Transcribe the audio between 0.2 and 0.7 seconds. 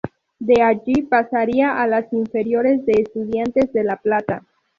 De